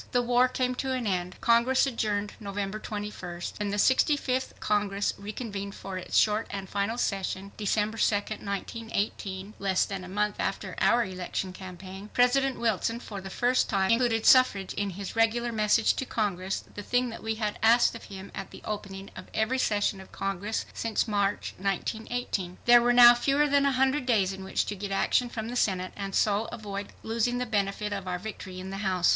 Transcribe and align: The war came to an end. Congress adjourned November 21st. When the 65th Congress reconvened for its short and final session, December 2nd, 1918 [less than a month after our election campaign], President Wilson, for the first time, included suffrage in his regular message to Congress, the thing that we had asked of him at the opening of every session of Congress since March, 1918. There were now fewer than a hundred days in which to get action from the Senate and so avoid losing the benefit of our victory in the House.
The 0.13 0.23
war 0.23 0.47
came 0.47 0.73
to 0.81 0.93
an 0.93 1.05
end. 1.05 1.35
Congress 1.41 1.85
adjourned 1.85 2.33
November 2.39 2.79
21st. 2.79 3.59
When 3.59 3.69
the 3.69 3.77
65th 3.77 4.59
Congress 4.59 5.13
reconvened 5.15 5.75
for 5.75 5.95
its 5.99 6.17
short 6.17 6.47
and 6.49 6.67
final 6.67 6.97
session, 6.97 7.51
December 7.55 7.99
2nd, 7.99 8.43
1918 8.43 9.53
[less 9.59 9.85
than 9.85 10.03
a 10.03 10.07
month 10.09 10.37
after 10.39 10.75
our 10.81 11.05
election 11.05 11.53
campaign], 11.53 12.09
President 12.13 12.59
Wilson, 12.59 12.99
for 12.99 13.21
the 13.21 13.29
first 13.29 13.69
time, 13.69 13.91
included 13.91 14.25
suffrage 14.25 14.73
in 14.73 14.89
his 14.89 15.15
regular 15.15 15.51
message 15.51 15.93
to 15.97 16.03
Congress, 16.05 16.63
the 16.73 16.81
thing 16.81 17.09
that 17.11 17.21
we 17.21 17.35
had 17.35 17.59
asked 17.61 17.93
of 17.93 18.05
him 18.05 18.31
at 18.33 18.49
the 18.49 18.63
opening 18.65 19.11
of 19.15 19.27
every 19.35 19.59
session 19.59 20.01
of 20.01 20.11
Congress 20.11 20.65
since 20.73 21.07
March, 21.07 21.53
1918. 21.59 22.57
There 22.65 22.81
were 22.81 22.91
now 22.91 23.13
fewer 23.13 23.47
than 23.47 23.67
a 23.67 23.71
hundred 23.71 24.07
days 24.07 24.33
in 24.33 24.43
which 24.43 24.65
to 24.65 24.75
get 24.75 24.89
action 24.91 25.29
from 25.29 25.49
the 25.49 25.55
Senate 25.55 25.93
and 25.95 26.15
so 26.15 26.45
avoid 26.45 26.87
losing 27.03 27.37
the 27.37 27.45
benefit 27.45 27.93
of 27.93 28.07
our 28.07 28.17
victory 28.17 28.59
in 28.59 28.71
the 28.71 28.77
House. 28.77 29.09